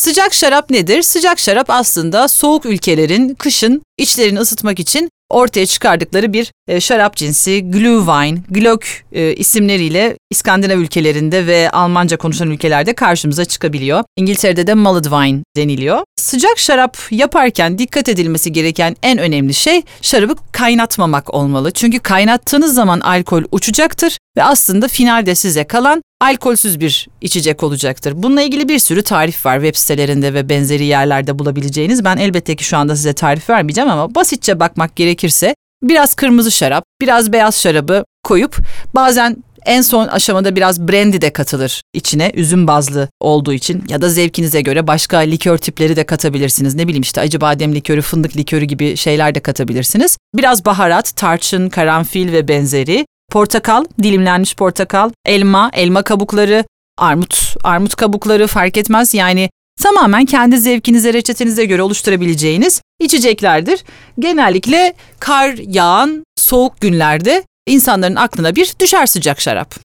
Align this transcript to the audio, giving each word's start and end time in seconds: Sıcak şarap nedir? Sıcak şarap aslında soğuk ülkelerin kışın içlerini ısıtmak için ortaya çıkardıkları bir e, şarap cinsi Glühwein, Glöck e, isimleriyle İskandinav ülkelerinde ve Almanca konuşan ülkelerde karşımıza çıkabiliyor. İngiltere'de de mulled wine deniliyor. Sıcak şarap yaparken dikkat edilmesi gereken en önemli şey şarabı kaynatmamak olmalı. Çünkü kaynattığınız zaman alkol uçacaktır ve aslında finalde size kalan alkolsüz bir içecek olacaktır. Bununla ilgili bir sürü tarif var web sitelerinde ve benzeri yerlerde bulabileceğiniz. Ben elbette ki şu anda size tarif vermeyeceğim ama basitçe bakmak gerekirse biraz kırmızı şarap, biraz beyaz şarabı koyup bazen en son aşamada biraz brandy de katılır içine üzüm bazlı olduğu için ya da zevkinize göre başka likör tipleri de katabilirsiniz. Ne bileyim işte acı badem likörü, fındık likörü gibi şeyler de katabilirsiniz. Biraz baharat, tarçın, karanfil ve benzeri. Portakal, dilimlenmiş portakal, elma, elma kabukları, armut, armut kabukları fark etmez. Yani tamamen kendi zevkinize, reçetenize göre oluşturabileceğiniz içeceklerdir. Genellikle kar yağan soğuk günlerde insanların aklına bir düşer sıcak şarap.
Sıcak 0.00 0.34
şarap 0.34 0.70
nedir? 0.70 1.02
Sıcak 1.02 1.38
şarap 1.38 1.70
aslında 1.70 2.28
soğuk 2.28 2.66
ülkelerin 2.66 3.34
kışın 3.34 3.82
içlerini 3.98 4.38
ısıtmak 4.38 4.80
için 4.80 5.10
ortaya 5.30 5.66
çıkardıkları 5.66 6.32
bir 6.32 6.52
e, 6.68 6.80
şarap 6.80 7.16
cinsi 7.16 7.70
Glühwein, 7.70 8.44
Glöck 8.50 8.86
e, 9.12 9.34
isimleriyle 9.34 10.16
İskandinav 10.30 10.78
ülkelerinde 10.78 11.46
ve 11.46 11.70
Almanca 11.70 12.16
konuşan 12.16 12.50
ülkelerde 12.50 12.92
karşımıza 12.94 13.44
çıkabiliyor. 13.44 14.04
İngiltere'de 14.16 14.66
de 14.66 14.74
mulled 14.74 15.04
wine 15.04 15.42
deniliyor. 15.56 15.98
Sıcak 16.16 16.58
şarap 16.58 16.98
yaparken 17.10 17.78
dikkat 17.78 18.08
edilmesi 18.08 18.52
gereken 18.52 18.96
en 19.02 19.18
önemli 19.18 19.54
şey 19.54 19.82
şarabı 20.02 20.34
kaynatmamak 20.52 21.34
olmalı. 21.34 21.70
Çünkü 21.70 21.98
kaynattığınız 21.98 22.74
zaman 22.74 23.00
alkol 23.00 23.42
uçacaktır 23.52 24.18
ve 24.36 24.44
aslında 24.44 24.88
finalde 24.88 25.34
size 25.34 25.64
kalan 25.64 26.02
alkolsüz 26.20 26.80
bir 26.80 27.08
içecek 27.20 27.62
olacaktır. 27.62 28.12
Bununla 28.16 28.42
ilgili 28.42 28.68
bir 28.68 28.78
sürü 28.78 29.02
tarif 29.02 29.46
var 29.46 29.60
web 29.60 29.74
sitelerinde 29.74 30.34
ve 30.34 30.48
benzeri 30.48 30.84
yerlerde 30.84 31.38
bulabileceğiniz. 31.38 32.04
Ben 32.04 32.16
elbette 32.16 32.56
ki 32.56 32.64
şu 32.64 32.76
anda 32.76 32.96
size 32.96 33.12
tarif 33.12 33.50
vermeyeceğim 33.50 33.90
ama 33.90 34.14
basitçe 34.14 34.60
bakmak 34.60 34.96
gerekirse 34.96 35.54
biraz 35.82 36.14
kırmızı 36.14 36.50
şarap, 36.50 36.84
biraz 37.02 37.32
beyaz 37.32 37.60
şarabı 37.60 38.04
koyup 38.22 38.56
bazen 38.94 39.36
en 39.66 39.82
son 39.82 40.06
aşamada 40.06 40.56
biraz 40.56 40.88
brandy 40.88 41.20
de 41.20 41.32
katılır 41.32 41.82
içine 41.94 42.32
üzüm 42.34 42.66
bazlı 42.66 43.08
olduğu 43.20 43.52
için 43.52 43.84
ya 43.88 44.02
da 44.02 44.08
zevkinize 44.08 44.60
göre 44.60 44.86
başka 44.86 45.18
likör 45.18 45.58
tipleri 45.58 45.96
de 45.96 46.04
katabilirsiniz. 46.04 46.74
Ne 46.74 46.88
bileyim 46.88 47.02
işte 47.02 47.20
acı 47.20 47.40
badem 47.40 47.74
likörü, 47.74 48.02
fındık 48.02 48.36
likörü 48.36 48.64
gibi 48.64 48.96
şeyler 48.96 49.34
de 49.34 49.40
katabilirsiniz. 49.40 50.18
Biraz 50.34 50.64
baharat, 50.64 51.16
tarçın, 51.16 51.68
karanfil 51.68 52.32
ve 52.32 52.48
benzeri. 52.48 53.06
Portakal, 53.32 53.84
dilimlenmiş 54.02 54.56
portakal, 54.56 55.10
elma, 55.24 55.70
elma 55.72 56.02
kabukları, 56.02 56.64
armut, 56.98 57.56
armut 57.64 57.94
kabukları 57.94 58.46
fark 58.46 58.76
etmez. 58.76 59.14
Yani 59.14 59.50
tamamen 59.82 60.24
kendi 60.24 60.58
zevkinize, 60.58 61.12
reçetenize 61.12 61.64
göre 61.64 61.82
oluşturabileceğiniz 61.82 62.82
içeceklerdir. 63.00 63.84
Genellikle 64.18 64.94
kar 65.20 65.54
yağan 65.68 66.24
soğuk 66.36 66.80
günlerde 66.80 67.42
insanların 67.66 68.16
aklına 68.16 68.56
bir 68.56 68.74
düşer 68.80 69.06
sıcak 69.06 69.40
şarap. 69.40 69.76